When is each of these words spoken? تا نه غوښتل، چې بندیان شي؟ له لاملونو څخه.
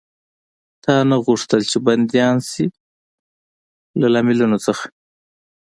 تا 0.83 0.95
نه 1.09 1.17
غوښتل، 1.25 1.61
چې 1.69 1.77
بندیان 1.85 2.37
شي؟ 2.51 2.65
له 3.99 4.07
لاملونو 4.13 4.57
څخه. 4.65 4.85